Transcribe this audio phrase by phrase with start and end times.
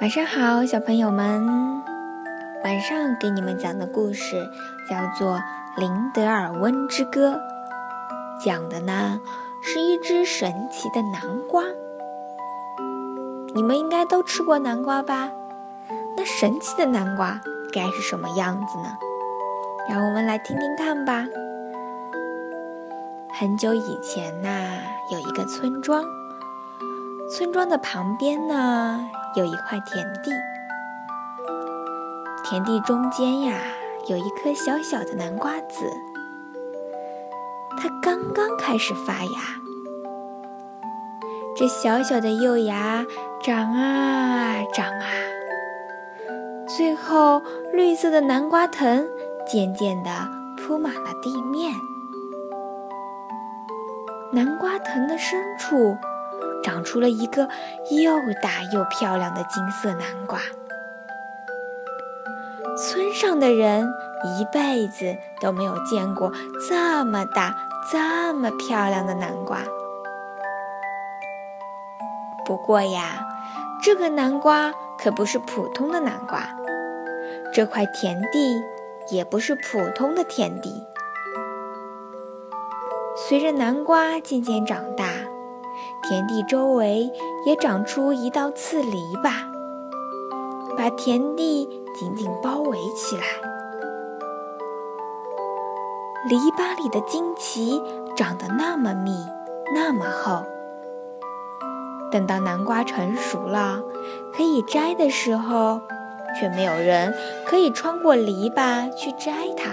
[0.00, 1.46] 晚上好，小朋友们。
[2.64, 4.50] 晚上给你们讲的故事
[4.90, 5.36] 叫做
[5.76, 7.34] 《林德尔温之歌》，
[8.44, 9.20] 讲的呢
[9.62, 11.62] 是一只神奇的南瓜。
[13.54, 15.30] 你们应该都吃过南瓜吧？
[16.16, 17.40] 那神奇的南瓜
[17.72, 18.96] 该是什么样子呢？
[19.88, 21.24] 让我们来听听看吧。
[23.38, 24.80] 很久以前呐，
[25.12, 26.04] 有一个村庄，
[27.30, 29.08] 村庄的旁边呢。
[29.36, 30.30] 有一块田地，
[32.44, 33.58] 田地中间呀，
[34.06, 35.90] 有一颗小小的南瓜子，
[37.76, 39.30] 它刚刚开始发芽。
[41.56, 43.04] 这小小的幼芽
[43.42, 45.06] 长啊长啊，
[46.68, 47.42] 最后
[47.72, 49.04] 绿色的南瓜藤
[49.44, 50.10] 渐渐地
[50.56, 51.72] 铺满了地面。
[54.32, 55.96] 南瓜藤的深处。
[56.64, 57.48] 长出了一个
[57.90, 60.40] 又大又漂亮的金色南瓜。
[62.76, 63.86] 村上的人
[64.38, 66.32] 一辈子都没有见过
[66.68, 67.54] 这么大、
[67.92, 69.58] 这么漂亮的南瓜。
[72.44, 73.24] 不过呀，
[73.82, 76.48] 这个南瓜可不是普通的南瓜，
[77.52, 78.60] 这块田地
[79.10, 80.84] 也不是普通的田地。
[83.16, 85.13] 随着南瓜渐渐长大。
[86.06, 87.10] 田地周围
[87.46, 89.30] 也长出一道刺篱笆，
[90.76, 93.22] 把田地紧紧包围起来。
[96.28, 97.82] 篱笆里的荆棘
[98.14, 99.12] 长得那么密，
[99.74, 100.42] 那么厚。
[102.12, 103.82] 等到南瓜成熟了，
[104.36, 105.80] 可以摘的时候，
[106.38, 107.14] 却没有人
[107.46, 109.70] 可以穿过篱笆去摘它。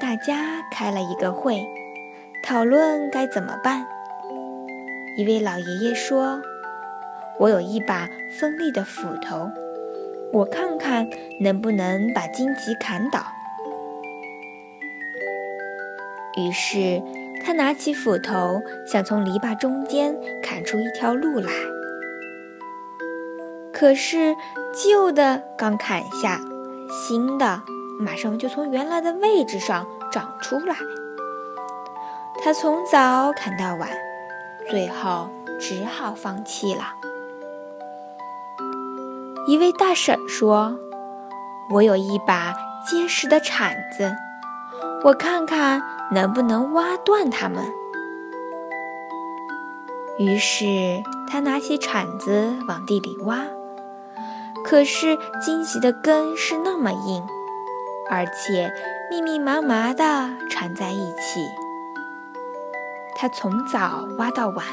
[0.00, 1.64] 大家开了一个会。
[2.44, 3.86] 讨论该怎么办。
[5.16, 6.42] 一位老爷爷说
[7.40, 8.06] ：“我有一把
[8.38, 9.50] 锋利的斧头，
[10.30, 11.08] 我看看
[11.40, 13.24] 能不能把荆棘砍倒。”
[16.36, 17.02] 于是
[17.42, 21.50] 他拿起斧头，想从篱笆中间砍出一条路来。
[23.72, 24.36] 可是
[24.74, 26.42] 旧的刚砍下，
[26.90, 27.62] 新的
[27.98, 30.76] 马上就从原来的位置上长出来。
[32.44, 33.88] 他从早砍到晚，
[34.68, 36.82] 最后只好放弃了。
[39.46, 40.76] 一位大婶说
[41.72, 42.54] ：“我有一把
[42.86, 44.14] 结实的铲子，
[45.04, 45.82] 我看看
[46.12, 47.64] 能不能挖断它们。”
[50.20, 53.46] 于是他拿起铲子往地里挖，
[54.62, 57.26] 可是荆棘的根是那么硬，
[58.10, 58.70] 而且
[59.10, 60.04] 密密麻麻地
[60.50, 61.48] 缠在一起。
[63.16, 64.64] 他从早挖到晚，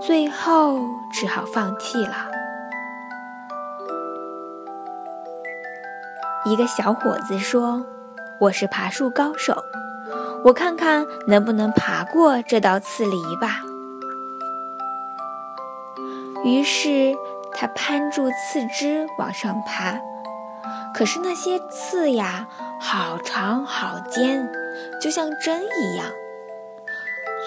[0.00, 0.80] 最后
[1.12, 2.30] 只好放弃了。
[6.44, 7.84] 一个小伙子说
[8.40, 9.62] ：“我是爬树高手，
[10.44, 13.50] 我看看能不能爬过这道刺篱笆。”
[16.44, 17.14] 于是
[17.52, 20.00] 他攀住刺枝往上爬，
[20.94, 22.48] 可是那些刺呀，
[22.80, 24.48] 好长好尖，
[25.02, 26.06] 就像针一样。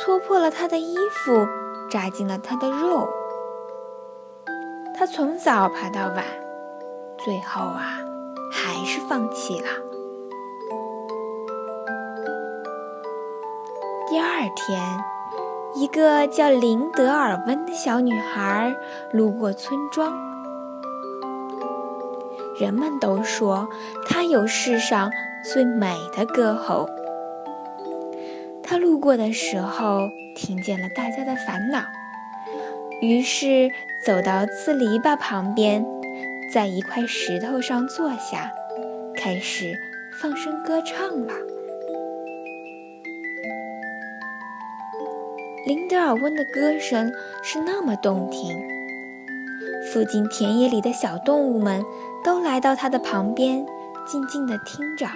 [0.04, 1.48] 戳破了他的衣服，
[1.88, 3.08] 扎进了他的肉。
[4.98, 6.26] 他从早爬到晚，
[7.24, 8.00] 最后啊，
[8.52, 9.68] 还是放弃了。
[14.10, 14.82] 第二天，
[15.76, 18.76] 一个叫林德尔温的小女孩
[19.14, 20.12] 路过村庄，
[22.60, 23.70] 人们都说
[24.08, 25.12] 她有世上
[25.54, 26.90] 最美的歌喉。
[28.72, 31.84] 他路过的时候，听见了大家的烦恼，
[33.02, 33.70] 于是
[34.06, 35.86] 走到刺篱笆旁边，
[36.54, 38.50] 在一块石头上坐下，
[39.14, 39.78] 开始
[40.22, 41.34] 放声歌唱了。
[45.66, 47.12] 林德尔温的歌声
[47.44, 48.58] 是那么动听，
[49.92, 51.84] 附近田野里的小动物们
[52.24, 53.66] 都来到他的旁边，
[54.08, 55.08] 静静地听着。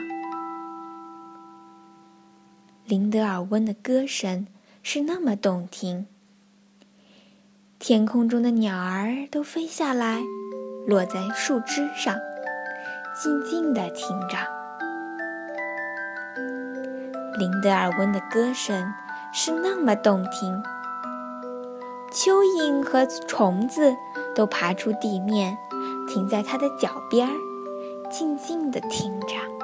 [2.88, 4.46] 林德尔温的歌声
[4.84, 6.06] 是那么动听，
[7.80, 10.22] 天空中的鸟儿都飞下来，
[10.86, 12.16] 落在树枝上，
[13.20, 14.38] 静静地听着。
[17.40, 18.94] 林德尔温的歌声
[19.34, 20.62] 是那么动听，
[22.12, 23.96] 蚯蚓和虫子
[24.36, 25.58] 都爬出地面，
[26.08, 27.34] 停在他的脚边儿，
[28.12, 29.55] 静静地听着。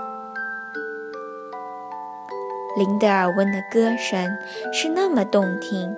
[2.77, 4.37] 林德尔温的歌声
[4.71, 5.93] 是那么动听，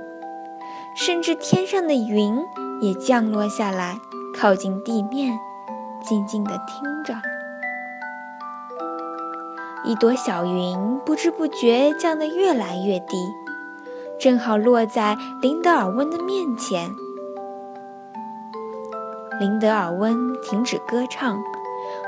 [0.96, 2.36] 甚至天上的云
[2.82, 3.98] 也降落下来，
[4.36, 5.38] 靠近地面，
[6.02, 7.14] 静静地听着。
[9.86, 13.18] 一朵小云不知不觉降得越来越低，
[14.20, 16.90] 正好落在林德尔温的面前。
[19.40, 21.38] 林德尔温停止歌唱，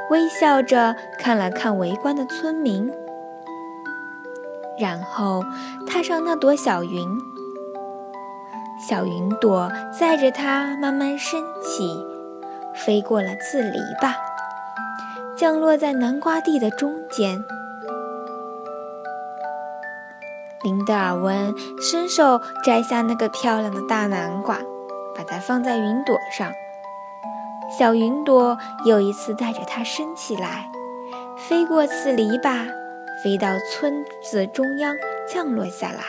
[0.09, 2.89] 微笑着看了看围观的村民，
[4.79, 5.43] 然后
[5.87, 7.07] 踏上那朵小云。
[8.77, 12.05] 小云朵载着它慢慢升起，
[12.73, 14.13] 飞过了刺篱笆，
[15.37, 17.43] 降落在南瓜地的中间。
[20.63, 24.57] 林德尔温伸手摘下那个漂亮的大南瓜，
[25.15, 26.51] 把它放在云朵上。
[27.79, 30.69] 小云朵又一次带着它升起来，
[31.37, 32.67] 飞过刺篱笆，
[33.25, 34.95] 飞到村子中央，
[35.27, 36.03] 降落下来。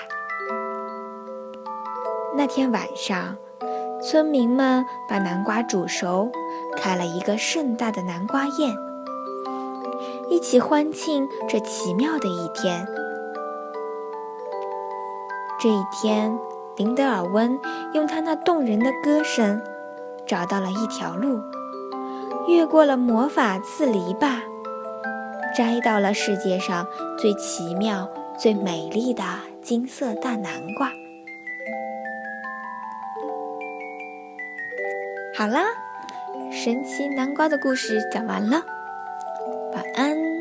[2.36, 3.38] 那天晚上，
[4.02, 6.30] 村民们把南瓜煮熟，
[6.76, 8.76] 开了一个盛大的南瓜宴，
[10.28, 12.86] 一起欢庆这奇妙的一天。
[15.58, 16.38] 这一天，
[16.76, 17.58] 林德尔温
[17.94, 19.58] 用他那动人的歌声，
[20.26, 21.40] 找到了一条路，
[22.46, 24.42] 越过了魔法刺篱笆，
[25.56, 26.87] 摘到了世界上
[27.17, 29.23] 最奇妙、最美丽的
[29.62, 30.91] 金色大南瓜。
[35.35, 35.64] 好啦，
[36.53, 38.62] 神奇南瓜的故事讲完了，
[39.73, 40.35] 晚安。